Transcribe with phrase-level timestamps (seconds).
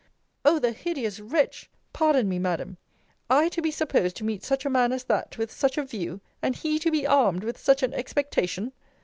[0.43, 1.69] O the hideous wretch!
[1.93, 2.77] Pardon me, Madam.
[3.29, 6.21] I to be supposed to meet such a man as that, with such a view!
[6.41, 8.71] and he to be armed with such an expectation!